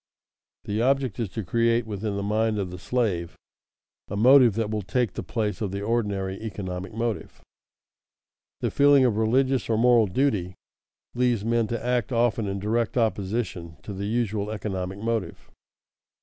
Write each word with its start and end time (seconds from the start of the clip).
The 0.63 0.81
object 0.81 1.19
is 1.19 1.29
to 1.33 1.43
create 1.43 1.85
within 1.85 2.15
the 2.17 2.23
mind 2.23 2.57
of 2.57 2.71
the 2.71 2.79
slave 2.79 3.35
a 4.07 4.17
motive 4.17 4.55
that 4.55 4.71
will 4.71 4.81
take 4.81 5.13
the 5.13 5.21
place 5.21 5.61
of 5.61 5.69
the 5.69 5.83
ordinary 5.83 6.41
economic 6.41 6.91
motive. 6.91 7.39
The 8.61 8.71
feeling 8.71 9.05
of 9.05 9.17
religious 9.17 9.69
or 9.69 9.77
moral 9.77 10.07
duty 10.07 10.55
leads 11.13 11.45
men 11.45 11.67
to 11.67 11.85
act 11.85 12.11
often 12.11 12.47
in 12.47 12.57
direct 12.57 12.97
opposition 12.97 13.77
to 13.83 13.93
the 13.93 14.07
usual 14.07 14.49
economic 14.49 14.97
motive. 14.97 15.51